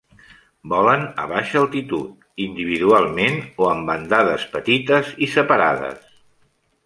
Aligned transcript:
Volen 0.71 1.03
a 1.23 1.25
baixa 1.31 1.59
altitud, 1.59 2.07
individualment 2.45 3.37
o 3.65 3.69
en 3.73 3.85
bandades 3.91 4.49
petites 4.57 5.15
i 5.27 5.31
separades. 5.37 6.11